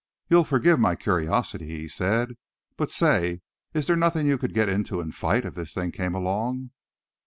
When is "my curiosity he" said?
0.79-1.87